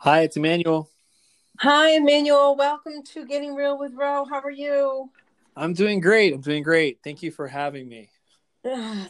[0.00, 0.88] Hi, it's Emmanuel.
[1.58, 2.54] Hi, Emmanuel.
[2.54, 4.24] Welcome to Getting Real with Ro.
[4.26, 5.10] How are you?
[5.56, 6.32] I'm doing great.
[6.32, 7.00] I'm doing great.
[7.02, 8.08] Thank you for having me.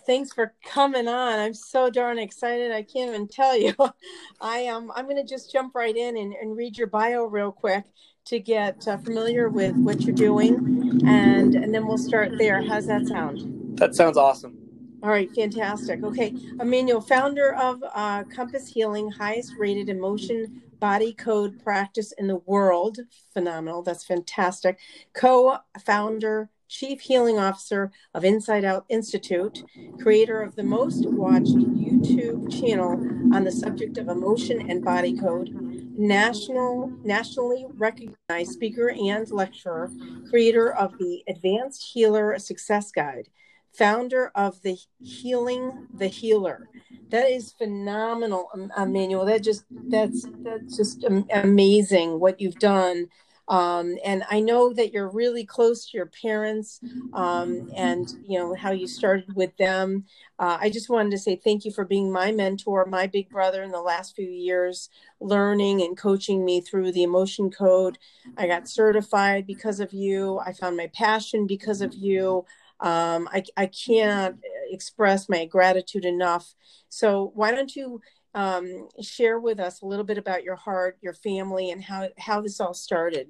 [0.06, 1.38] Thanks for coming on.
[1.38, 2.72] I'm so darn excited.
[2.72, 3.74] I can't even tell you.
[4.40, 4.84] I am.
[4.84, 7.84] Um, I'm going to just jump right in and, and, read your bio real quick
[8.24, 12.62] to get uh, familiar with what you're doing, and and then we'll start there.
[12.62, 13.78] How's that sound?
[13.78, 14.56] That sounds awesome.
[15.02, 16.02] All right, fantastic.
[16.02, 22.36] Okay, Emmanuel, founder of uh, Compass Healing, highest rated emotion body code practice in the
[22.36, 22.98] world.
[23.32, 23.82] Phenomenal.
[23.82, 24.78] That's fantastic.
[25.12, 29.64] Co founder, chief healing officer of Inside Out Institute,
[30.00, 32.92] creator of the most watched YouTube channel
[33.34, 35.50] on the subject of emotion and body code,
[35.98, 39.90] national nationally recognized speaker and lecturer,
[40.28, 43.28] creator of the Advanced Healer Success Guide,
[43.72, 46.68] founder of the Healing the Healer
[47.10, 49.24] that is phenomenal, Emmanuel.
[49.24, 53.08] That just that's that's just amazing what you've done.
[53.48, 56.80] Um, and I know that you're really close to your parents,
[57.14, 60.04] um, and you know how you started with them.
[60.38, 63.62] Uh, I just wanted to say thank you for being my mentor, my big brother
[63.62, 67.98] in the last few years, learning and coaching me through the emotion code.
[68.36, 70.38] I got certified because of you.
[70.40, 72.44] I found my passion because of you.
[72.80, 74.36] Um, I, I can't
[74.70, 76.54] express my gratitude enough.
[76.88, 78.00] So why don't you
[78.34, 82.40] um, share with us a little bit about your heart, your family, and how how
[82.40, 83.28] this all started?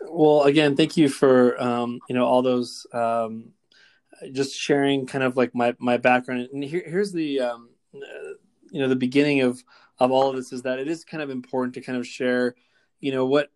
[0.00, 3.52] Well, again, thank you for um, you know all those um,
[4.32, 6.48] just sharing kind of like my my background.
[6.52, 8.32] And here, here's the um, uh,
[8.70, 9.62] you know the beginning of
[9.98, 12.54] of all of this is that it is kind of important to kind of share
[13.00, 13.50] you know what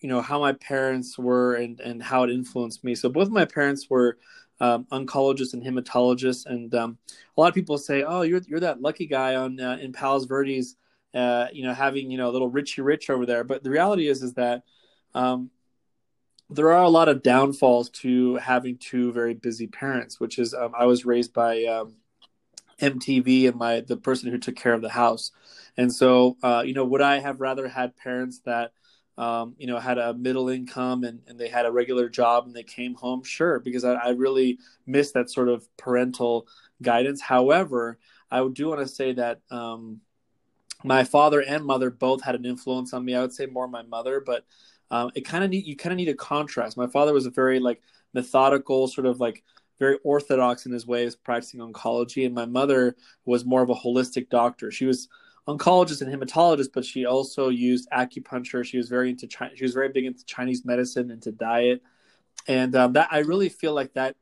[0.00, 2.94] you know how my parents were and and how it influenced me.
[2.94, 4.18] So both my parents were
[4.60, 6.98] um, oncologists and hematologists, and um,
[7.36, 10.26] a lot of people say, "Oh, you're you're that lucky guy on uh, in Palos
[10.26, 10.76] Verdes,
[11.14, 14.08] uh, you know, having you know a little Richie Rich over there." But the reality
[14.08, 14.62] is, is that
[15.14, 15.50] um,
[16.48, 20.20] there are a lot of downfalls to having two very busy parents.
[20.20, 21.84] Which is, um, I was raised by
[22.80, 25.30] MTV um, and my the person who took care of the house,
[25.76, 28.72] and so uh, you know, would I have rather had parents that
[29.20, 32.56] um, you know, had a middle income and, and they had a regular job and
[32.56, 36.46] they came home, sure, because I, I really miss that sort of parental
[36.80, 37.20] guidance.
[37.20, 37.98] However,
[38.30, 40.00] I do want to say that um,
[40.82, 43.14] my father and mother both had an influence on me.
[43.14, 44.46] I would say more my mother, but
[44.90, 46.78] um, it kind of need you kind of need a contrast.
[46.78, 47.82] My father was a very like
[48.14, 49.44] methodical, sort of like
[49.78, 53.74] very orthodox in his way of practicing oncology, and my mother was more of a
[53.74, 54.70] holistic doctor.
[54.70, 55.08] She was
[55.48, 58.64] oncologist and hematologist, but she also used acupuncture.
[58.64, 61.82] She was very into China, she was very big into Chinese medicine, into diet,
[62.46, 64.16] and um, that I really feel like that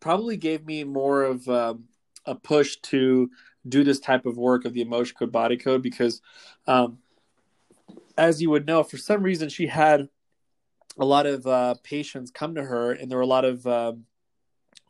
[0.00, 1.84] probably gave me more of um,
[2.26, 3.30] a push to
[3.68, 6.20] do this type of work of the emotion code body code because
[6.66, 6.98] um,
[8.18, 10.08] as you would know for some reason she had
[10.98, 14.04] a lot of uh, patients come to her and there were a lot of um,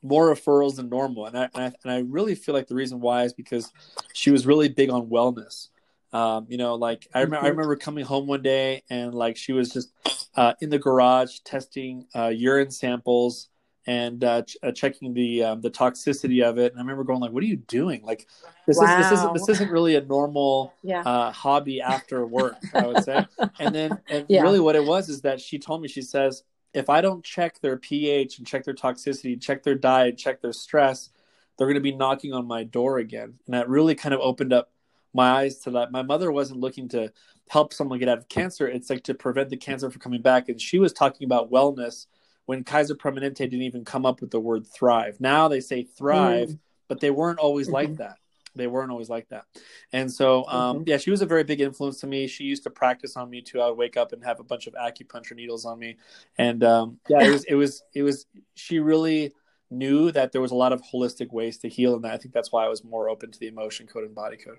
[0.03, 1.27] more referrals than normal.
[1.27, 3.73] And I, and I, and I really feel like the reason why is because
[4.13, 5.69] she was really big on wellness.
[6.13, 7.59] Um, you know, like I remember, I mm-hmm.
[7.59, 9.93] remember coming home one day and like she was just
[10.37, 13.49] uh, in the garage testing uh, urine samples
[13.87, 16.73] and uh, ch- uh, checking the um, the toxicity of it.
[16.73, 18.03] And I remember going like, "What are you doing?
[18.03, 18.29] Like,
[18.67, 19.01] this wow.
[19.01, 21.01] is this isn't this isn't really a normal yeah.
[21.01, 23.27] Uh, hobby after work." I would say.
[23.59, 24.43] and then, and yeah.
[24.43, 27.61] really, what it was is that she told me she says, if I don't check
[27.61, 31.11] their pH and check their toxicity, check their diet, check their stress,
[31.57, 33.35] they're going to be knocking on my door again.
[33.47, 34.71] And that really kind of opened up
[35.15, 35.93] my eyes to that.
[35.93, 37.13] My mother wasn't looking to
[37.49, 38.67] help someone get out of cancer.
[38.67, 40.49] It's like to prevent the cancer from coming back.
[40.49, 42.07] And she was talking about wellness
[42.47, 45.21] when Kaiser Permanente didn't even come up with the word thrive.
[45.21, 46.59] Now they say thrive, mm.
[46.89, 47.75] but they weren't always mm-hmm.
[47.75, 48.17] like that
[48.55, 49.45] they weren't always like that.
[49.93, 50.89] And so, um, mm-hmm.
[50.89, 52.27] yeah, she was a very big influence to me.
[52.27, 53.61] She used to practice on me too.
[53.61, 55.97] I would wake up and have a bunch of acupuncture needles on me.
[56.39, 59.33] And um, yeah, it was, it was, it was, she really
[59.71, 61.97] knew that there was a lot of holistic ways to heal.
[61.97, 64.37] And I think that's why I was more open to the emotion code and body
[64.37, 64.59] code.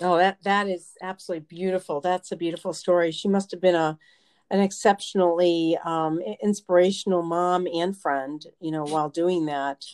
[0.00, 2.00] Oh, that, that is absolutely beautiful.
[2.00, 3.10] That's a beautiful story.
[3.10, 3.98] She must have been a,
[4.50, 9.84] an exceptionally um, inspirational mom and friend, you know, while doing that.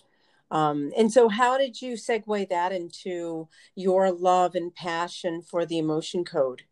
[0.52, 5.78] Um, and so, how did you segue that into your love and passion for the
[5.78, 6.62] emotion code?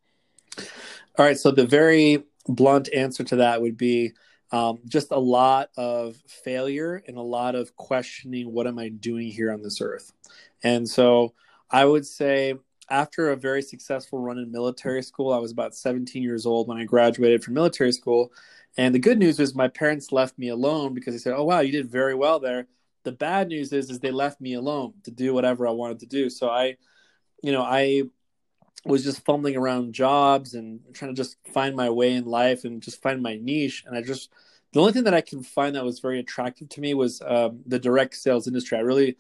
[1.19, 1.39] All right.
[1.39, 4.13] So, the very blunt answer to that would be
[4.53, 9.29] um, just a lot of failure and a lot of questioning what am I doing
[9.29, 10.13] here on this earth?
[10.63, 11.33] And so,
[11.71, 12.57] I would say
[12.91, 16.77] after a very successful run in military school, I was about 17 years old when
[16.77, 18.31] I graduated from military school.
[18.77, 21.61] And the good news was my parents left me alone because they said, Oh, wow,
[21.61, 22.67] you did very well there
[23.05, 26.07] the bad news is is they left me alone to do whatever I wanted to
[26.07, 26.31] do.
[26.31, 26.77] So I,
[27.43, 28.05] you know, I
[28.85, 32.83] was just fumbling around jobs and trying to just find my way in life and
[32.83, 33.85] just find my niche.
[33.87, 34.31] And I just,
[34.73, 37.61] the only thing that I can find that was very attractive to me was um,
[37.67, 38.79] the direct sales industry.
[38.79, 39.17] I really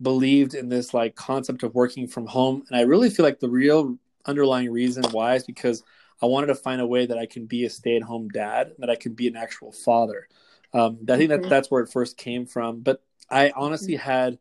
[0.00, 2.64] believed in this like concept of working from home.
[2.68, 5.82] And I really feel like the real underlying reason why is because
[6.22, 8.72] I wanted to find a way that I can be a stay at home dad,
[8.78, 10.28] that I can be an actual father.
[10.72, 11.42] Um, I think mm-hmm.
[11.42, 12.80] that that's where it first came from.
[12.80, 14.10] But I honestly mm-hmm.
[14.10, 14.38] had,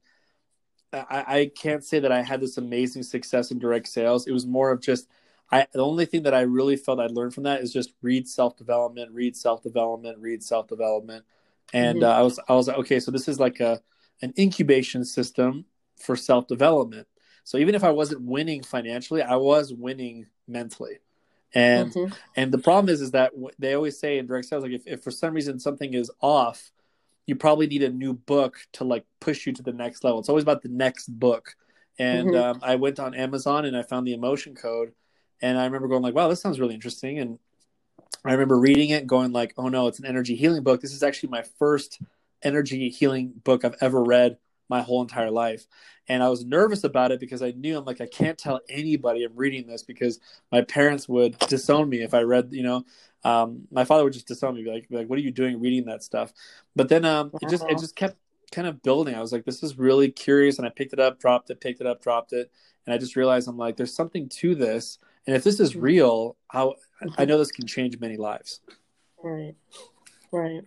[0.93, 4.27] I, I can't say that I had this amazing success in direct sales.
[4.27, 5.07] It was more of just,
[5.51, 8.27] I the only thing that I really felt I'd learned from that is just read
[8.27, 11.25] self development, read self development, read self development,
[11.73, 12.09] and mm-hmm.
[12.09, 13.81] uh, I was I was like, okay, so this is like a
[14.21, 15.65] an incubation system
[15.97, 17.07] for self development.
[17.43, 20.99] So even if I wasn't winning financially, I was winning mentally.
[21.53, 22.13] And mm-hmm.
[22.35, 25.03] and the problem is is that they always say in direct sales like if, if
[25.03, 26.71] for some reason something is off,
[27.27, 30.19] you probably need a new book to like push you to the next level.
[30.19, 31.55] It's always about the next book.
[31.99, 32.43] And mm-hmm.
[32.43, 34.93] um, I went on Amazon and I found the emotion code,
[35.41, 37.37] and I remember going like, "Wow, this sounds really interesting." And
[38.25, 40.81] I remember reading it, going like, "Oh no, it's an energy healing book.
[40.81, 42.01] This is actually my first
[42.43, 44.37] energy healing book I've ever read
[44.71, 45.67] my whole entire life.
[46.07, 49.23] And I was nervous about it because I knew I'm like, I can't tell anybody
[49.23, 50.19] I'm reading this because
[50.51, 52.85] my parents would disown me if I read, you know,
[53.23, 55.59] um, my father would just disown me, be like, be like, what are you doing
[55.59, 56.33] reading that stuff?
[56.75, 58.17] But then um, it just, it just kept
[58.51, 59.15] kind of building.
[59.15, 60.57] I was like, this is really curious.
[60.57, 62.51] And I picked it up, dropped it, picked it up, dropped it.
[62.85, 64.97] And I just realized I'm like, there's something to this.
[65.27, 65.81] And if this is mm-hmm.
[65.81, 66.75] real, how
[67.17, 68.61] I know this can change many lives.
[69.23, 69.55] Right.
[70.31, 70.61] Right.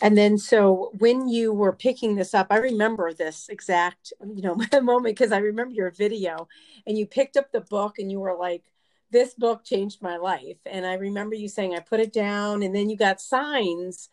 [0.00, 4.56] And then, so when you were picking this up, I remember this exact, you know,
[4.82, 6.48] moment because I remember your video
[6.86, 8.62] and you picked up the book and you were like,
[9.10, 10.58] this book changed my life.
[10.66, 12.62] And I remember you saying, I put it down.
[12.62, 14.08] And then you got signs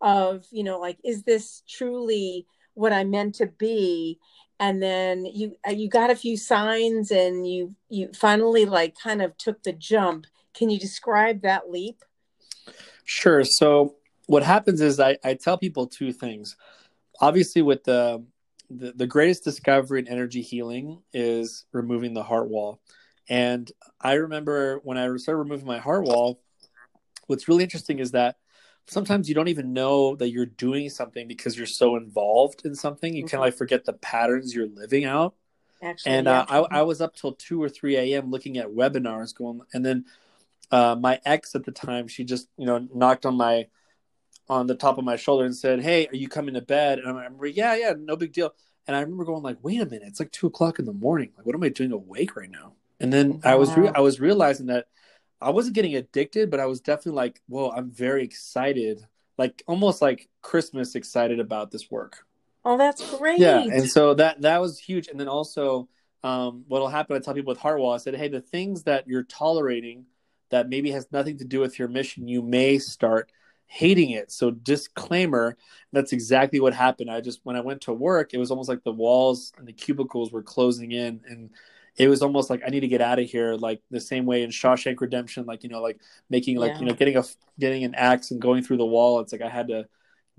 [0.00, 4.18] of, you know, like, is this truly what I meant to be?
[4.58, 9.22] And then you, uh, you got a few signs and you, you finally like kind
[9.22, 10.26] of took the jump.
[10.52, 12.04] Can you describe that leap?
[13.04, 13.44] Sure.
[13.44, 16.56] So what happens is I, I tell people two things.
[17.20, 18.24] Obviously, with the,
[18.70, 22.80] the the greatest discovery in energy healing is removing the heart wall.
[23.30, 26.42] And I remember when I started removing my heart wall,
[27.28, 28.36] what's really interesting is that
[28.88, 33.14] sometimes you don't even know that you're doing something because you're so involved in something.
[33.14, 33.30] You mm-hmm.
[33.30, 35.34] kind of like forget the patterns you're living out.
[35.80, 38.30] Actually, and uh, I, I was up till 2 or 3 a.m.
[38.30, 39.62] looking at webinars going.
[39.72, 40.04] And then
[40.72, 43.68] uh, my ex at the time, she just, you know, knocked on my
[44.48, 47.06] on the top of my shoulder and said, "Hey, are you coming to bed?" And
[47.06, 48.50] I remember, "Yeah, yeah, no big deal."
[48.86, 51.30] And I remember going like, "Wait a minute, it's like two o'clock in the morning.
[51.36, 53.40] Like, what am I doing awake right now?" And then.
[53.44, 54.86] I was re- I was realizing that
[55.40, 59.06] I wasn't getting addicted, but I was definitely like, "Whoa, I'm very excited."
[59.38, 62.26] Like almost like Christmas excited about this work.
[62.64, 63.40] Oh, that's great.
[63.40, 65.08] Yeah, and so that that was huge.
[65.08, 65.88] And then also,
[66.22, 67.16] um, what'll happen?
[67.16, 67.94] I tell people with heart wall.
[67.94, 70.04] I said, "Hey, the things that you're tolerating
[70.50, 73.30] that maybe has nothing to do with your mission, you may start."
[73.72, 74.32] hating it.
[74.32, 75.56] So disclaimer,
[75.92, 77.08] that's exactly what happened.
[77.08, 79.72] I just when I went to work, it was almost like the walls and the
[79.72, 81.50] cubicles were closing in and
[82.00, 84.42] it was almost like I need to get out of here, like the same way
[84.42, 86.00] in Shawshank Redemption, like you know, like
[86.30, 86.78] making like yeah.
[86.80, 87.24] you know, getting a
[87.58, 89.20] getting an axe and going through the wall.
[89.20, 89.86] It's like I had to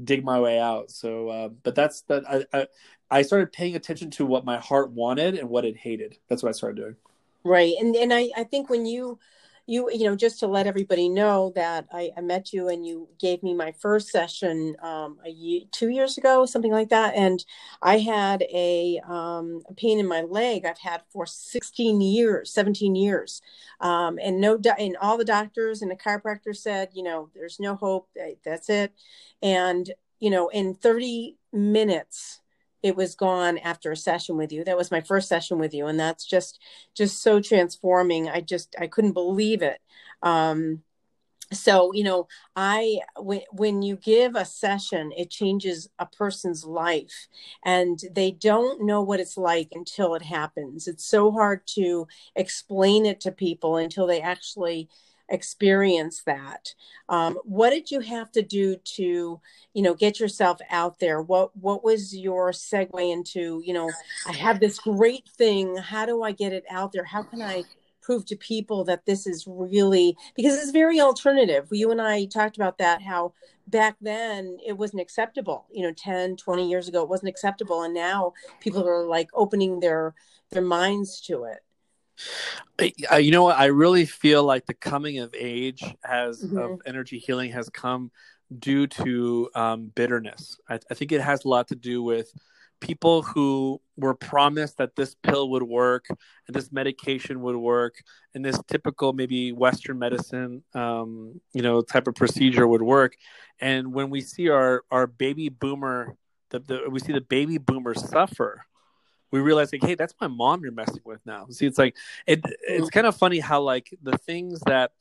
[0.03, 0.89] dig my way out.
[0.89, 2.23] So, uh, but that's that.
[2.27, 2.67] I, I
[3.11, 6.17] I started paying attention to what my heart wanted and what it hated.
[6.27, 6.95] That's what I started doing.
[7.43, 9.19] Right, and and I I think when you
[9.67, 13.07] you you know just to let everybody know that I, I met you and you
[13.19, 17.15] gave me my first session um, a year, two years ago something like that.
[17.15, 17.43] And
[17.81, 20.65] i had a, um, a pain in my leg.
[20.65, 23.41] I've had for 16 years 17 years.
[23.79, 27.75] Um, and no and all the doctors and the chiropractor said you know there's no
[27.75, 28.09] hope.
[28.43, 28.93] That's it.
[29.41, 32.41] And you know in 30 minutes
[32.83, 34.63] it was gone after a session with you.
[34.63, 36.59] That was my first session with you and that's just
[36.95, 38.29] just so transforming.
[38.29, 39.79] I just i couldn't believe it.
[40.23, 40.83] Um
[41.53, 47.27] so you know i when, when you give a session it changes a person's life
[47.65, 50.87] and they don't know what it's like until it happens.
[50.87, 54.89] It's so hard to explain it to people until they actually
[55.31, 56.75] experience that.
[57.09, 59.39] Um, what did you have to do to
[59.73, 61.21] you know get yourself out there?
[61.21, 63.89] What what was your segue into you know
[64.27, 65.77] i have this great thing.
[65.77, 67.05] How do i get it out there?
[67.05, 67.63] How can i
[68.01, 71.67] prove to people that this is really because it's very alternative.
[71.71, 73.33] You and i talked about that how
[73.67, 75.65] back then it wasn't acceptable.
[75.71, 77.83] You know 10 20 years ago it wasn't acceptable.
[77.83, 80.13] And now people are like opening their
[80.51, 81.59] their minds to it
[83.17, 83.57] you know what?
[83.57, 86.57] I really feel like the coming of age has mm-hmm.
[86.57, 88.11] of energy healing has come
[88.57, 90.57] due to um, bitterness.
[90.69, 92.33] I, I, think it has a lot to do with
[92.81, 98.43] people who were promised that this pill would work and this medication would work and
[98.43, 103.15] this typical maybe western medicine um, you know type of procedure would work
[103.59, 106.15] and when we see our our baby boomer
[106.49, 108.65] the, the we see the baby boomers suffer
[109.31, 111.47] we realize like hey that's my mom you're messing with now.
[111.49, 111.95] See it's like
[112.27, 114.91] it it's kind of funny how like the things that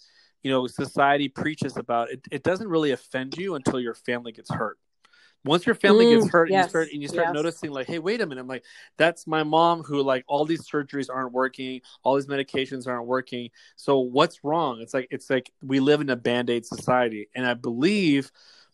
[0.43, 4.51] you know society preaches about it, it doesn't really offend you until your family gets
[4.51, 4.79] hurt.
[5.45, 7.35] Once your family mm, gets hurt yes, and you start and you start yes.
[7.35, 8.63] noticing like hey wait a minute i'm like
[8.99, 13.51] that's my mom who like all these surgeries aren't working all these medications aren't working.
[13.77, 14.81] So what's wrong?
[14.81, 17.29] It's like it's like we live in a band-aid society.
[17.35, 18.31] And i believe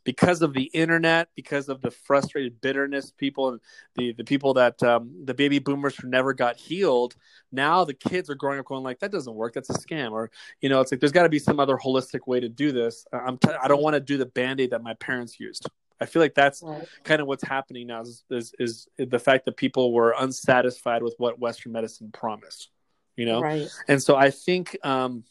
[0.07, 3.61] because of the internet because of the frustrated bitterness people and
[3.97, 7.15] the, the people that um, the baby boomers who never got healed
[7.53, 10.31] now the kids are growing up going like that doesn't work that's a scam or
[10.63, 13.05] you know it's like there's got to be some other holistic way to do this
[13.13, 16.21] i'm t- i don't want to do the band-aid that my parents used I feel
[16.21, 16.87] like that's right.
[17.05, 21.15] kind of what's happening now is, is, is the fact that people were unsatisfied with
[21.17, 22.69] what Western medicine promised,
[23.17, 23.41] you know?
[23.41, 23.67] Right.
[23.89, 25.25] And so I think, um,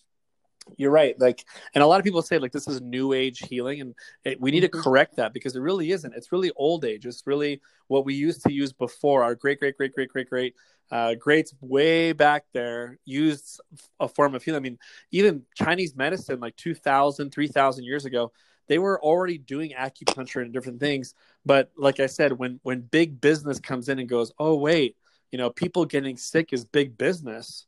[0.77, 1.19] you're right.
[1.19, 4.39] Like, and a lot of people say like this is new age healing, and it,
[4.41, 4.81] we need to mm-hmm.
[4.81, 6.13] correct that because it really isn't.
[6.15, 7.05] It's really old age.
[7.05, 9.23] It's really what we used to use before.
[9.23, 10.55] Our great, great, great, great, great, great
[10.91, 13.59] uh, greats way back there used
[13.99, 14.57] a form of healing.
[14.57, 14.79] I mean,
[15.11, 18.31] even Chinese medicine, like 2,000, 3,000 years ago,
[18.67, 21.13] they were already doing acupuncture and different things.
[21.45, 24.95] But like I said, when when big business comes in and goes, oh wait,
[25.31, 27.67] you know, people getting sick is big business,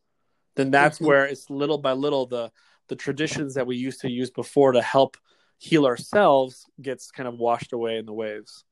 [0.56, 1.06] then that's mm-hmm.
[1.06, 2.52] where it's little by little the
[2.88, 5.18] the traditions that we used to use before to help
[5.58, 8.64] heal ourselves gets kind of washed away in the waves.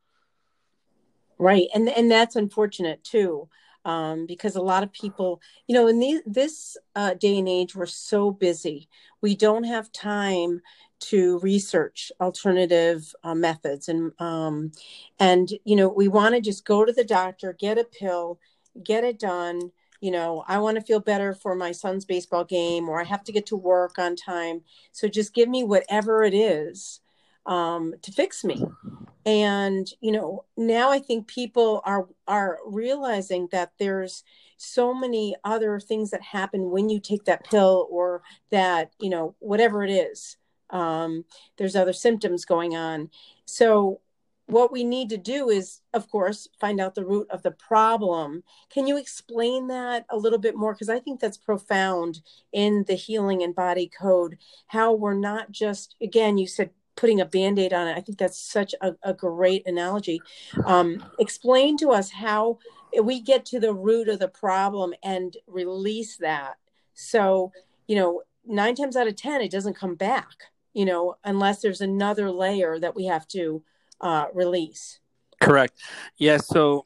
[1.37, 3.49] Right, and and that's unfortunate too.
[3.83, 7.85] Um, because a lot of people, you know, in this uh, day and age, we're
[7.85, 8.89] so busy.
[9.21, 10.61] We don't have time
[10.99, 14.71] to research alternative uh, methods and um,
[15.19, 18.39] and you know we want to just go to the doctor get a pill
[18.83, 22.89] get it done you know i want to feel better for my son's baseball game
[22.89, 24.61] or i have to get to work on time.
[24.91, 27.01] So just give me whatever it is
[27.45, 28.65] um, to fix me.
[29.25, 34.23] And you know now i think people are are realizing that there's
[34.57, 38.21] so many other things that happen when you take that pill or
[38.51, 40.37] that you know whatever it is
[40.69, 41.25] um,
[41.57, 43.09] there's other symptoms going on.
[43.45, 44.01] So
[44.47, 48.43] what we need to do is of course find out the root of the problem.
[48.69, 50.73] Can you explain that a little bit more?
[50.73, 52.21] Because i think that's profound
[52.51, 54.37] in the healing and body code
[54.67, 57.97] how we're not just again you said putting a band-aid on it.
[57.97, 60.21] I think that's such a, a great analogy.
[60.63, 62.59] Um, explain to us how
[63.03, 66.55] we get to the root of the problem and release that.
[66.93, 67.51] So
[67.87, 70.27] you know nine times out of ten it doesn't come back
[70.75, 73.63] you know, unless there's another layer that we have to
[74.05, 74.99] uh, release.
[75.41, 75.81] Correct.
[76.17, 76.37] Yeah.
[76.37, 76.85] So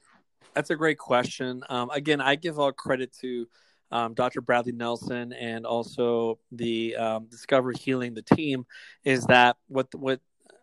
[0.56, 1.62] that's a great question.
[1.70, 3.46] Um, again, I give all credit to
[3.92, 4.40] um, Dr.
[4.40, 8.66] Bradley Nelson and also the um, Discover Healing, the team,
[9.04, 10.22] is that what what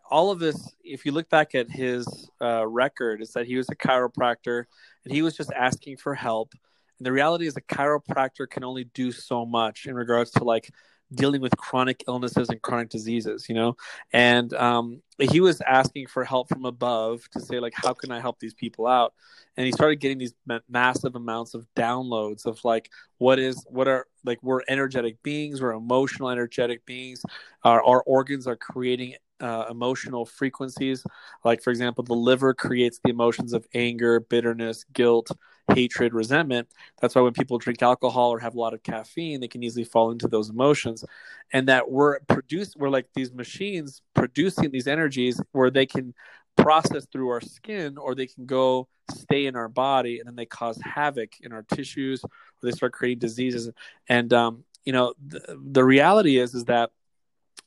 [0.09, 2.07] all of this, if you look back at his
[2.41, 4.63] uh, record, is that he was a chiropractor
[5.03, 6.53] and he was just asking for help.
[6.97, 10.71] And the reality is, a chiropractor can only do so much in regards to like
[11.13, 13.77] dealing with chronic illnesses and chronic diseases, you know?
[14.11, 18.19] And um, he was asking for help from above to say, like, how can I
[18.19, 19.13] help these people out?
[19.55, 23.87] And he started getting these ma- massive amounts of downloads of like, what is, what
[23.87, 27.23] are, like, we're energetic beings, we're emotional, energetic beings.
[27.63, 31.03] Our, our organs are creating uh, emotional frequencies.
[31.45, 35.29] Like, for example, the liver creates the emotions of anger, bitterness, guilt,
[35.73, 36.67] hatred, resentment.
[37.01, 39.83] That's why when people drink alcohol or have a lot of caffeine, they can easily
[39.83, 41.03] fall into those emotions.
[41.51, 46.13] And that we're produce we're like these machines producing these energies where they can
[46.55, 50.45] process through our skin or they can go stay in our body and then they
[50.45, 52.29] cause havoc in our tissues or
[52.63, 53.69] they start creating diseases.
[54.09, 56.91] And um, you know, the, the reality is is that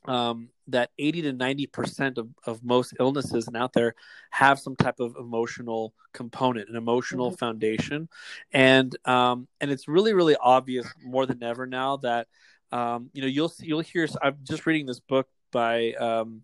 [0.05, 3.95] um, that 80 to 90 percent of, of most illnesses and out there
[4.29, 7.37] have some type of emotional component an emotional mm-hmm.
[7.37, 8.09] foundation
[8.51, 12.27] and um, and it's really really obvious more than ever now that
[12.71, 16.41] um, you know you'll you'll hear i'm just reading this book by um,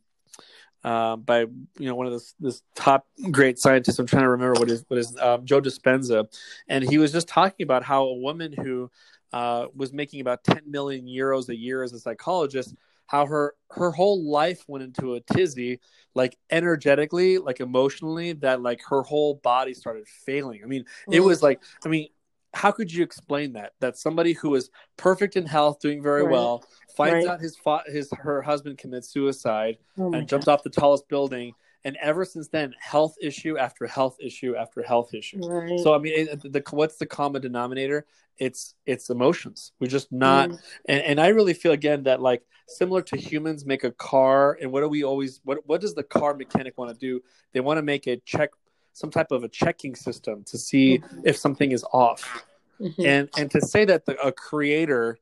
[0.84, 4.00] uh, by you know one of this this top great scientists.
[4.00, 6.27] I'm trying to remember what is what is um, Joe Dispenza,
[6.67, 8.89] and he was just talking about how a woman who
[9.34, 12.75] uh, was making about 10 million euros a year as a psychologist
[13.08, 15.80] how her her whole life went into a tizzy
[16.14, 21.42] like energetically like emotionally that like her whole body started failing i mean it was
[21.42, 22.08] like i mean
[22.54, 26.32] how could you explain that that somebody who is perfect in health doing very right.
[26.32, 26.64] well
[26.96, 27.34] finds right.
[27.34, 30.54] out his his her husband commits suicide oh and jumps God.
[30.54, 35.13] off the tallest building and ever since then health issue after health issue after health
[35.13, 35.79] issue Right.
[35.79, 38.05] so i mean it, the, what's the common denominator
[38.38, 40.60] it's it's emotions we're just not Mm.
[40.88, 44.72] and, and i really feel again that like similar to humans make a car and
[44.72, 47.22] what do we always what what does the car mechanic want to do
[47.53, 48.50] they want to make a check
[48.93, 51.22] some type of a checking system to see Mhm.
[51.25, 52.43] if something is off
[52.79, 53.05] Mhm.
[53.05, 55.17] and and to say that the, a creator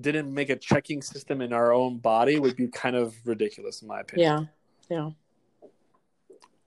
[0.00, 3.88] didn't make a checking system in our own body would be kind of ridiculous in
[3.88, 4.48] my opinion
[4.90, 5.10] yeah yeah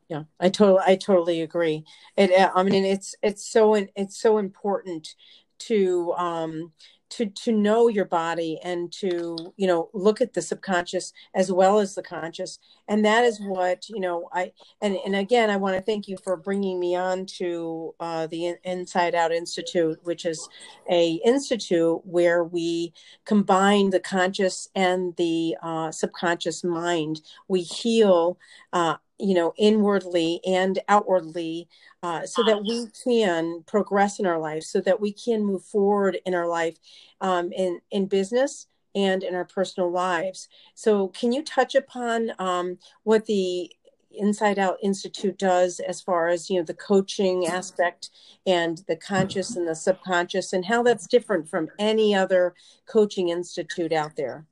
[0.09, 1.83] yeah i totally i totally agree.
[2.15, 5.15] It uh, i mean it's it's so it's so important
[5.59, 6.71] to um
[7.09, 11.79] to to know your body and to you know look at the subconscious as well
[11.79, 12.59] as the conscious.
[12.87, 16.17] And that is what you know i and and again i want to thank you
[16.23, 20.47] for bringing me on to uh, the inside out institute which is
[20.89, 22.93] a institute where we
[23.25, 27.21] combine the conscious and the uh, subconscious mind.
[27.47, 28.37] We heal
[28.73, 31.67] uh, you know inwardly and outwardly
[32.03, 36.17] uh, so that we can progress in our life so that we can move forward
[36.25, 36.77] in our life
[37.21, 40.49] um, in in business and in our personal lives.
[40.73, 43.71] So can you touch upon um, what the
[44.11, 48.09] inside out institute does as far as you know the coaching aspect
[48.47, 52.55] and the conscious and the subconscious and how that's different from any other
[52.87, 54.45] coaching institute out there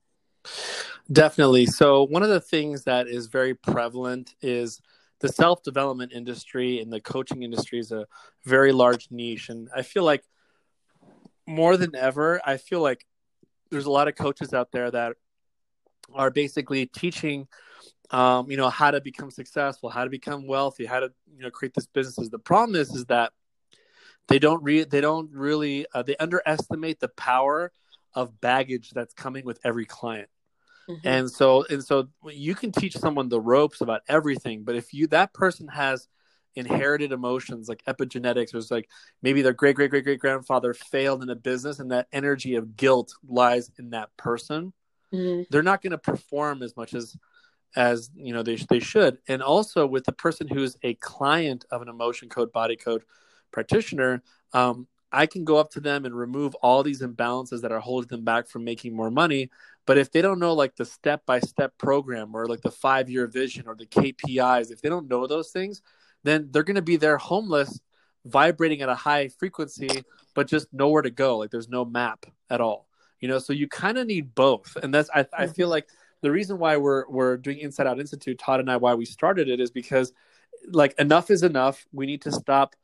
[1.11, 1.65] Definitely.
[1.67, 4.81] So, one of the things that is very prevalent is
[5.19, 8.05] the self development industry and the coaching industry is a
[8.43, 9.49] very large niche.
[9.49, 10.23] And I feel like
[11.47, 13.05] more than ever, I feel like
[13.71, 15.13] there's a lot of coaches out there that
[16.13, 17.47] are basically teaching
[18.11, 21.49] um, you know how to become successful how to become wealthy how to you know
[21.49, 23.33] create this businesses the problem is is that
[24.27, 27.71] they don't re- they don't really uh, they underestimate the power
[28.13, 30.29] of baggage that's coming with every client
[30.89, 30.99] Mhm.
[31.03, 35.07] and so and so you can teach someone the ropes about everything but if you
[35.07, 36.07] that person has
[36.55, 38.89] inherited emotions like epigenetics or it's like
[39.21, 42.77] maybe their great great great great grandfather failed in a business and that energy of
[42.77, 44.71] guilt lies in that person
[45.13, 45.45] Mhm.
[45.49, 47.17] they're not going to perform as much as
[47.75, 51.81] as you know they, they should and also with the person who's a client of
[51.81, 53.03] an emotion code body code
[53.51, 57.79] practitioner um, i can go up to them and remove all these imbalances that are
[57.79, 59.49] holding them back from making more money.
[59.87, 63.09] But if they don't know like the step by step program or like the five
[63.09, 65.81] year vision or the kpis if they don't know those things
[66.23, 67.79] then they're going to be there homeless
[68.25, 71.37] vibrating at a high frequency but just nowhere to go.
[71.37, 72.87] Like there's no map at all
[73.25, 73.39] you know?
[73.39, 74.75] So you kind of need both.
[74.81, 75.71] And that's I, I feel mm-hmm.
[75.71, 75.89] like
[76.21, 79.49] the reason why we're we're doing inside out institute todd and i why we started
[79.49, 80.13] it is because
[80.71, 81.85] like enough is enough.
[81.91, 82.75] We need to stop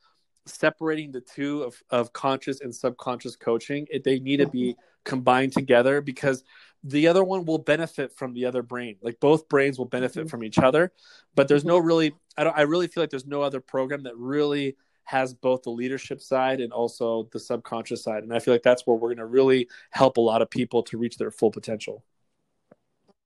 [0.45, 5.53] separating the two of, of conscious and subconscious coaching it, they need to be combined
[5.53, 6.43] together because
[6.83, 8.95] the other one will benefit from the other brain.
[9.01, 10.29] Like both brains will benefit Mhm.
[10.29, 10.91] from each other
[11.35, 14.17] but there's no really i don't i really feel like there's no other program that
[14.17, 18.63] really has both the leadership side and also the subconscious side and i feel like
[18.63, 21.51] that's where we're going to really help a lot of people to reach their full
[21.51, 22.03] potential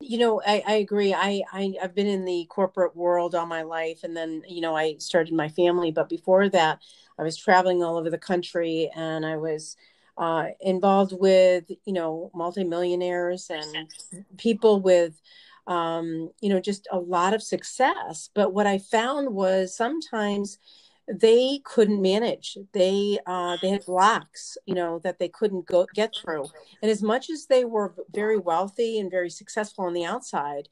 [0.01, 3.61] you know I, I agree I, I i've been in the corporate world all my
[3.61, 6.79] life and then you know i started my family but before that
[7.17, 9.77] i was traveling all over the country and i was
[10.17, 13.93] uh, involved with you know multimillionaires and
[14.37, 15.21] people with
[15.67, 20.57] um, you know just a lot of success but what i found was sometimes
[21.07, 22.57] they couldn't manage.
[22.73, 26.47] They uh, they had blocks you know that they couldn't go get through.
[26.81, 30.67] And as much as they were very wealthy and very successful on the outside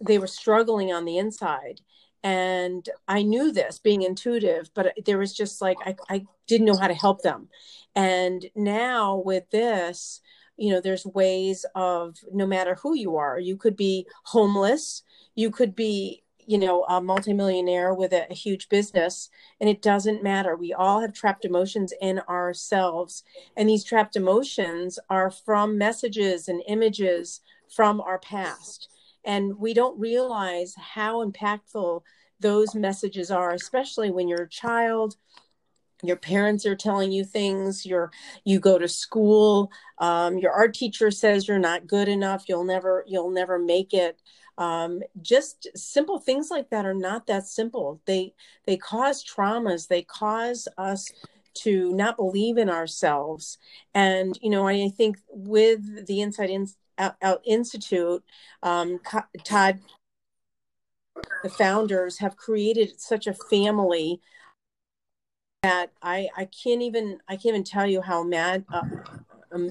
[0.00, 1.80] they were struggling on the inside.
[2.22, 6.76] And i knew this being intuitive but there was just like i, I didn't know
[6.76, 7.48] how to help them.
[7.94, 10.20] And now with this
[10.58, 15.02] you know there's ways of no matter who you are you could be homeless
[15.36, 19.28] you could be you know a multimillionaire with a, a huge business
[19.60, 20.56] and it doesn't matter.
[20.56, 23.22] We all have trapped emotions in ourselves
[23.56, 28.88] and these trapped emotions are from messages and images from our past.
[29.24, 32.02] And we don't realize how impactful
[32.40, 35.16] those messages are especially when you're a child
[36.04, 38.10] your parents are telling you things you're
[38.44, 43.04] you go to school um, your art teacher says you're not good enough you'll never
[43.08, 44.20] you'll never make it
[44.58, 48.00] um, just simple things like that are not that simple.
[48.04, 48.34] They
[48.66, 49.88] they cause traumas.
[49.88, 51.10] They cause us
[51.54, 53.58] to not believe in ourselves.
[53.94, 56.66] And you know i think with the inside in,
[56.98, 58.22] out, out institute
[58.62, 59.00] um,
[59.44, 59.78] todd
[61.42, 64.20] the founders have created such a family
[65.62, 68.82] that I I can't even I can't even tell you how mad uh,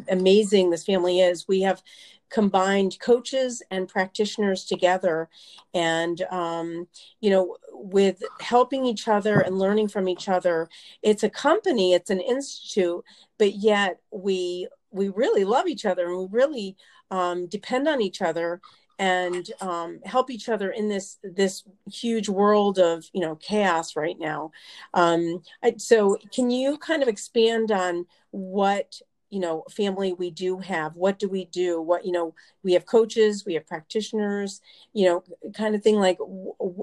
[0.10, 1.48] amazing this family is.
[1.48, 1.82] We have
[2.30, 5.30] combined coaches and practitioners together
[5.74, 6.88] and um,
[7.22, 10.68] you know with helping each other and learning from each other
[11.02, 13.04] it's a company it's an institute
[13.38, 16.76] but yet we we really love each other and we really
[17.12, 18.62] um, depend on each other
[19.00, 24.18] and um, help each other in this this huge world of you know chaos right
[24.20, 24.52] now.
[24.94, 30.60] Um, I, so, can you kind of expand on what you know family we do
[30.60, 30.96] have?
[30.96, 31.82] What do we do?
[31.82, 34.62] What you know we have coaches, we have practitioners,
[34.94, 35.96] you know, kind of thing.
[35.96, 36.18] Like,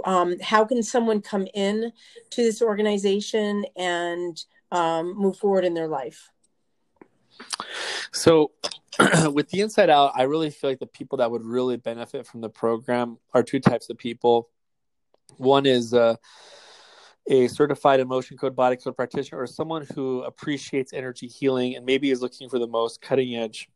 [0.05, 1.93] um, how can someone come in
[2.31, 6.31] to this organization and um, move forward in their life?
[8.13, 8.53] So,
[9.33, 12.41] with the inside out, I really feel like the people that would really benefit from
[12.41, 14.49] the program are two types of people.
[15.37, 16.17] One is uh,
[17.27, 22.11] a certified emotion code body code practitioner or someone who appreciates energy healing and maybe
[22.11, 23.69] is looking for the most cutting edge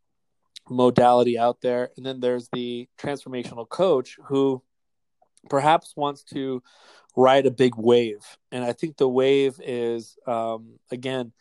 [0.69, 1.91] modality out there.
[1.97, 4.63] And then there's the transformational coach who
[5.49, 6.63] perhaps wants to
[7.17, 8.21] ride a big wave.
[8.53, 11.33] And I think the wave is, um, again,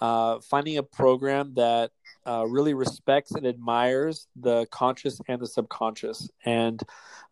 [0.00, 1.90] uh, finding a program that
[2.26, 6.30] uh, really respects and admires the conscious and the subconscious.
[6.44, 6.80] And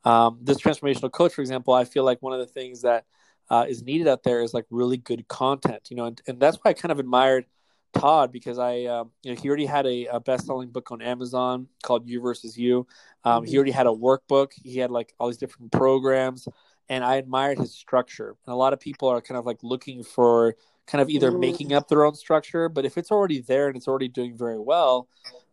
[0.04, 3.04] um, this transformational coach, for example, I feel like one of the things that
[3.50, 6.58] uh, is needed out there is like really good content, you know, and, and that's
[6.62, 7.46] why I kind of admired
[7.92, 11.68] Todd because I, um, you know, he already had a, a best-selling book on Amazon
[11.82, 12.86] called You versus You.
[13.24, 13.50] Um, mm-hmm.
[13.50, 14.52] He already had a workbook.
[14.62, 16.48] He had like all these different programs,
[16.88, 18.36] and I admired his structure.
[18.46, 21.72] And a lot of people are kind of like looking for kind of either making
[21.72, 25.08] up their own structure, but if it's already there and it's already doing very well,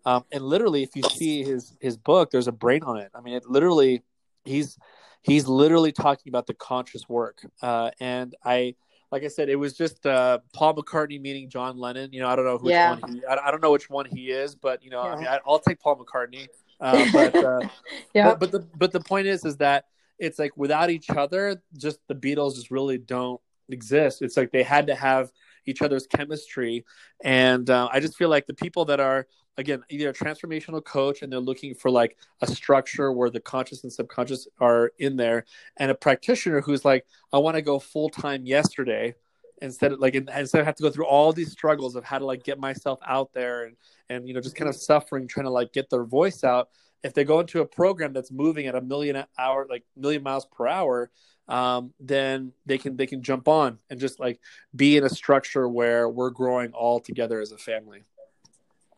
[0.05, 3.11] um, and literally, if you see his his book, there's a brain on it.
[3.13, 4.03] I mean, it literally
[4.45, 4.77] he's
[5.21, 8.75] he's literally talking about the conscious work, uh, and I.
[9.13, 12.13] Like I said, it was just uh, Paul McCartney meeting John Lennon.
[12.13, 12.97] You know, I don't know which yeah.
[12.97, 13.25] one he.
[13.25, 15.11] I, I, don't know which one he is, but you know, yeah.
[15.11, 16.47] I mean, I, will take Paul McCartney.
[16.79, 17.59] Uh, but, uh,
[18.13, 18.29] yeah.
[18.29, 19.83] but but the but the point is, is that
[20.17, 24.21] it's like without each other, just the Beatles just really don't exist.
[24.21, 25.29] It's like they had to have
[25.65, 26.85] each other's chemistry,
[27.21, 29.27] and uh, I just feel like the people that are
[29.57, 33.83] again either a transformational coach and they're looking for like a structure where the conscious
[33.83, 35.45] and subconscious are in there,
[35.77, 39.15] and a practitioner who's like, I want to go full time yesterday
[39.61, 42.25] instead of like instead of have to go through all these struggles of how to
[42.25, 43.75] like get myself out there and
[44.09, 46.69] and you know just kind of suffering trying to like get their voice out
[47.03, 50.45] if they go into a program that's moving at a million hour like million miles
[50.45, 51.11] per hour
[51.51, 54.39] um, then they can they can jump on and just like
[54.75, 58.03] be in a structure where we're growing all together as a family.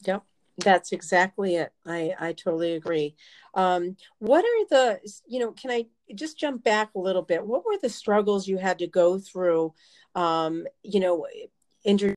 [0.06, 0.24] Yep,
[0.58, 1.72] that's exactly it.
[1.86, 3.16] I I totally agree.
[3.56, 5.52] Um, what are the you know?
[5.52, 5.86] Can I
[6.16, 7.46] just jump back a little bit?
[7.46, 9.74] What were the struggles you had to go through?
[10.16, 11.26] Um, you know,
[11.84, 12.16] injury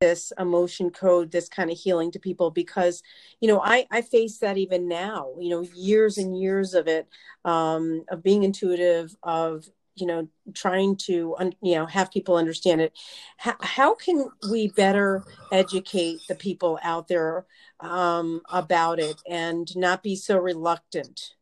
[0.00, 3.02] this emotion code this kind of healing to people because
[3.40, 7.08] you know i i face that even now you know years and years of it
[7.46, 9.64] um of being intuitive of
[9.96, 12.92] you know trying to you know have people understand it.
[13.36, 17.46] How, how can we better educate the people out there
[17.80, 21.34] um about it and not be so reluctant?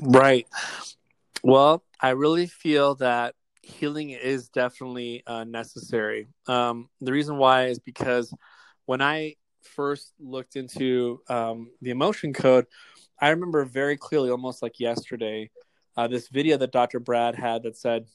[0.00, 0.46] Right.
[1.42, 6.28] Well i really feel that healing is definitely uh, necessary.
[6.46, 8.34] Um, the reason why is because
[8.86, 12.66] when I first looked into um, the emotion code,
[13.20, 15.50] I remember very clearly, almost like yesterday,
[16.00, 16.98] uh, this video that Dr.
[16.98, 18.06] Brad had that said,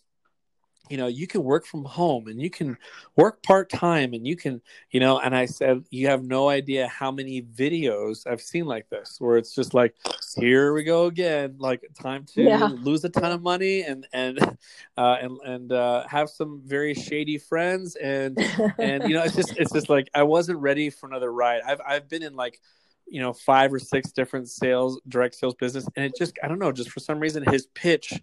[0.90, 2.78] you know you can work from home and you can
[3.16, 7.10] work part-time and you can you know and i said you have no idea how
[7.10, 9.96] many videos i've seen like this where it's just like
[10.38, 12.70] here we go again like time to yeah.
[12.82, 14.38] lose a ton of money and and
[14.98, 18.38] uh, and and uh, have some very shady friends and
[18.78, 21.82] and you know it's just it's just like i wasn't ready for another ride i've
[21.88, 22.62] i've been in like
[23.08, 26.60] you know five or six different sales direct sales business and it just i don't
[26.60, 28.14] know just for some reason his pitch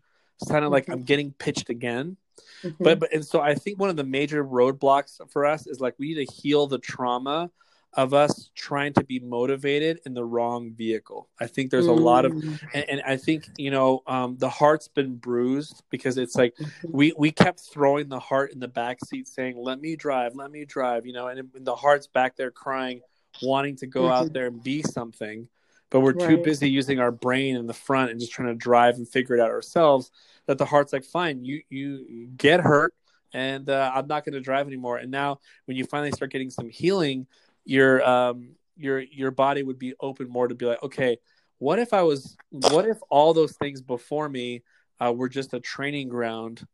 [0.45, 0.95] sounded like mm-hmm.
[0.95, 2.17] i'm getting pitched again
[2.63, 2.83] Mm-hmm.
[2.83, 5.95] But but and so I think one of the major roadblocks for us is like
[5.99, 7.51] we need to heal the trauma
[7.95, 11.29] of us trying to be motivated in the wrong vehicle.
[11.39, 12.59] I think there's a lot of, mm.
[12.73, 16.89] and, and I think you know um, the heart's been bruised because it's like mm-hmm.
[16.91, 20.51] we we kept throwing the heart in the back seat, saying "Let me drive, let
[20.51, 23.03] me drive," you know, and, and the heart's back there crying,
[23.41, 24.13] wanting to go mm-hmm.
[24.13, 25.49] out there and be something,
[25.91, 26.29] but we're right.
[26.29, 29.37] too busy using our brain in the front and just trying to drive and figure
[29.37, 30.11] it out ourselves
[30.47, 32.95] that the heart's like, fine, you you get hurt,
[33.33, 34.99] and uh, I'm not going to drive anymore.
[34.99, 37.27] And now, when you finally start getting some healing,
[37.65, 41.19] your um your your body would be open more to be like, okay,
[41.59, 44.63] what if I was, what if all those things before me
[44.99, 46.67] uh, were just a training ground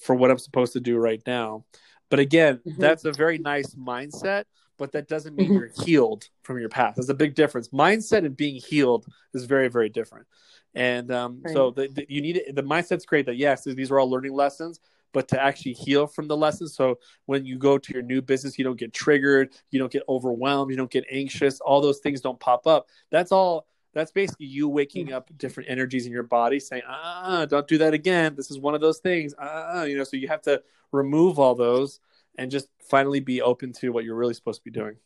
[0.00, 1.64] for what I'm supposed to do right now?
[2.10, 2.80] But again, mm-hmm.
[2.80, 4.44] that's a very nice mindset.
[4.82, 5.58] But that doesn't mean mm-hmm.
[5.58, 6.96] you're healed from your past.
[6.96, 7.68] There's a big difference.
[7.68, 10.26] Mindset and being healed is very, very different.
[10.74, 11.54] And um, right.
[11.54, 14.32] so the, the, you need it, the mindset's great that yes, these are all learning
[14.32, 14.80] lessons,
[15.12, 16.74] but to actually heal from the lessons.
[16.74, 20.02] So when you go to your new business, you don't get triggered, you don't get
[20.08, 22.88] overwhelmed, you don't get anxious, all those things don't pop up.
[23.12, 23.68] That's all.
[23.94, 27.94] That's basically you waking up different energies in your body, saying, "Ah, don't do that
[27.94, 28.34] again.
[28.34, 30.02] This is one of those things." Ah, you know.
[30.02, 32.00] So you have to remove all those
[32.38, 34.96] and just finally be open to what you're really supposed to be doing.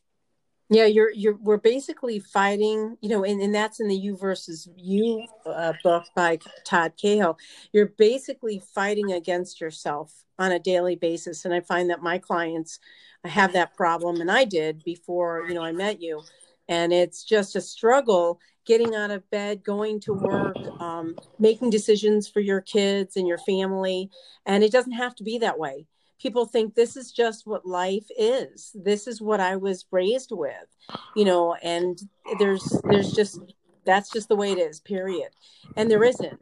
[0.68, 4.68] Yeah, you're you're we're basically fighting, you know, and, and that's in the You versus
[4.76, 7.38] You uh, book by Todd Cahill.
[7.72, 12.80] You're basically fighting against yourself on a daily basis, and I find that my clients
[13.24, 16.22] have that problem, and I did before you know I met you,
[16.68, 22.26] and it's just a struggle getting out of bed, going to work, um, making decisions
[22.26, 24.10] for your kids and your family,
[24.44, 25.86] and it doesn't have to be that way
[26.20, 28.72] people think this is just what life is.
[28.74, 30.66] This is what i was raised with
[31.14, 31.98] you know and
[32.38, 33.40] there's there's just
[33.84, 35.28] that's just the way it is period.
[35.76, 36.40] And there isn't.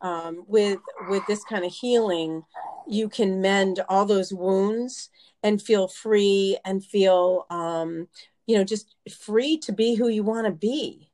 [0.00, 2.42] Um, with with this kind of healing
[2.88, 5.10] you can mend all those wounds
[5.42, 8.08] and feel free and feel um,
[8.46, 11.10] you know just free to be who you want to be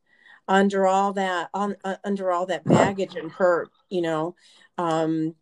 [0.49, 4.35] under all that on uh, under all that baggage and hurt you know?
[4.79, 5.35] Um,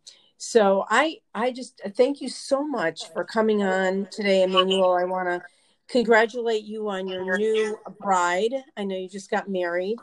[0.43, 4.93] so I I just thank you so much for coming on today, Emmanuel.
[4.93, 5.39] I want to
[5.87, 8.55] congratulate you on your new bride.
[8.75, 9.97] I know you just got married,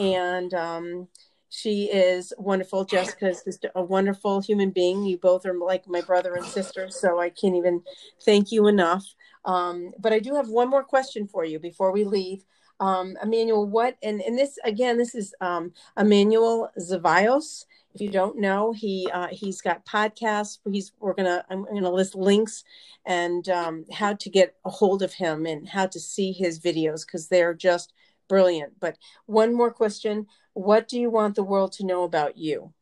[0.00, 1.06] and um,
[1.50, 2.84] she is wonderful.
[2.84, 5.04] Jessica is just a wonderful human being.
[5.04, 7.80] You both are like my brother and sister, so I can't even
[8.24, 9.06] thank you enough.
[9.44, 12.44] Um, but I do have one more question for you before we leave.
[12.78, 17.64] Um, Emmanuel, what and and this again, this is um, Emmanuel Zavios
[17.96, 20.58] if you don't know, he uh, he's got podcasts.
[20.70, 22.62] He's we're gonna I'm gonna list links
[23.06, 27.06] and um, how to get a hold of him and how to see his videos
[27.06, 27.94] because they're just
[28.28, 28.74] brilliant.
[28.80, 32.74] But one more question: What do you want the world to know about you?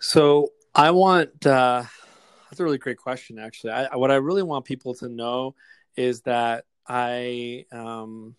[0.00, 1.46] So I want.
[1.46, 1.84] Uh,
[2.50, 3.38] that's a really great question.
[3.38, 5.54] Actually, I, what I really want people to know
[5.96, 8.36] is that I um,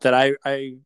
[0.00, 0.76] that I I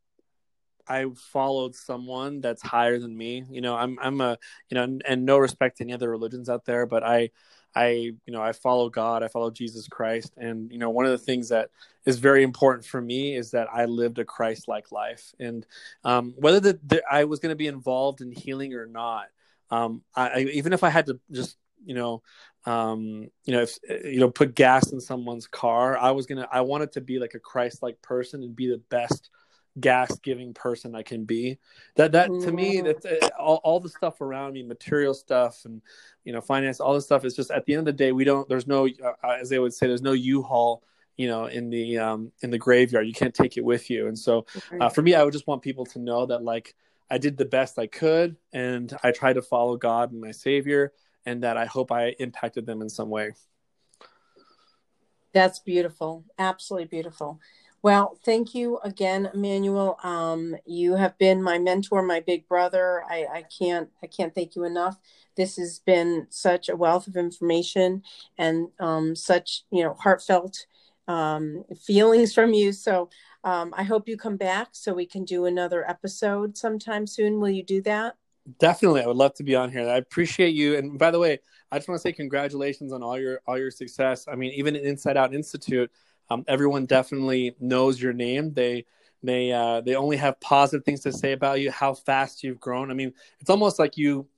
[0.88, 3.44] I followed someone that's higher than me.
[3.50, 4.38] You know, I'm I'm a
[4.70, 7.30] you know, and, and, no respect to any other religions out there, but I
[7.74, 11.10] I you know I follow God, I follow Jesus Christ, and you know one of
[11.10, 11.70] the things that
[12.04, 15.66] is very important for me is that I lived a Christ-like life, and
[16.04, 19.26] um, whether the, the, I was going to be involved in healing or not,
[19.70, 22.22] um, I, even if I had to just you know
[22.66, 26.60] um, you know if you know put gas in someone's car, I was gonna I
[26.62, 29.30] wanted to be like a Christ-like person and be the best
[29.78, 31.58] gas giving person I can be.
[31.94, 35.80] That that to me that's uh, all, all the stuff around me, material stuff and
[36.24, 38.24] you know finance, all this stuff is just at the end of the day we
[38.24, 38.48] don't.
[38.48, 40.82] There's no uh, as they would say, there's no U-Haul
[41.16, 44.18] you know in the um in the graveyard you can't take it with you and
[44.18, 44.44] so
[44.80, 46.74] uh, for me i would just want people to know that like
[47.10, 50.92] i did the best i could and i tried to follow god and my savior
[51.26, 53.32] and that i hope i impacted them in some way
[55.32, 57.40] that's beautiful absolutely beautiful
[57.86, 59.96] well, thank you again, Emmanuel.
[60.02, 63.04] Um, you have been my mentor, my big brother.
[63.08, 64.98] I, I can't I can't thank you enough.
[65.36, 68.02] This has been such a wealth of information
[68.38, 70.66] and um, such you know heartfelt
[71.06, 72.72] um, feelings from you.
[72.72, 73.08] So
[73.44, 77.38] um, I hope you come back so we can do another episode sometime soon.
[77.38, 78.16] Will you do that?
[78.58, 79.88] Definitely, I would love to be on here.
[79.88, 80.76] I appreciate you.
[80.76, 81.40] And by the way,
[81.72, 84.26] I just want to say congratulations on all your all your success.
[84.28, 85.90] I mean, even at Inside Out Institute,
[86.30, 88.52] um, everyone definitely knows your name.
[88.52, 88.86] They
[89.22, 91.72] they uh, they only have positive things to say about you.
[91.72, 92.90] How fast you've grown.
[92.92, 94.28] I mean, it's almost like you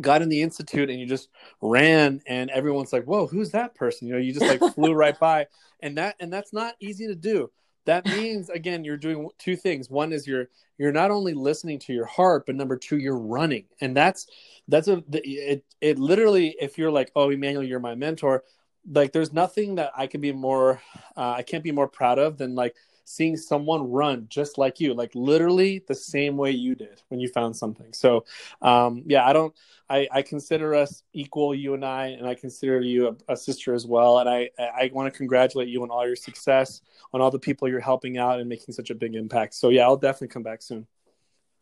[0.00, 1.30] got in the institute and you just
[1.62, 5.18] ran, and everyone's like, "Whoa, who's that person?" You know, you just like flew right
[5.18, 5.46] by,
[5.80, 7.50] and that and that's not easy to do.
[7.86, 9.90] That means again, you're doing two things.
[9.90, 13.64] One is you're you're not only listening to your heart, but number two, you're running,
[13.80, 14.26] and that's
[14.68, 16.56] that's a it it literally.
[16.60, 18.44] If you're like, "Oh, Emmanuel, you're my mentor,"
[18.90, 20.80] like there's nothing that I can be more
[21.16, 24.94] uh, I can't be more proud of than like seeing someone run just like you,
[24.94, 27.92] like literally the same way you did when you found something.
[27.92, 28.24] So
[28.62, 29.54] um, yeah, I don't
[29.88, 33.74] I, I consider us equal, you and I, and I consider you a, a sister
[33.74, 34.20] as well.
[34.20, 36.80] And I I want to congratulate you on all your success,
[37.12, 39.54] on all the people you're helping out and making such a big impact.
[39.54, 40.86] So yeah, I'll definitely come back soon.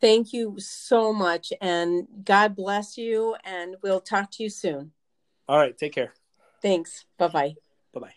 [0.00, 3.34] Thank you so much, and God bless you.
[3.44, 4.92] And we'll talk to you soon.
[5.48, 6.12] All right, take care.
[6.62, 7.04] Thanks.
[7.18, 7.54] Bye bye.
[7.94, 8.14] Bye bye.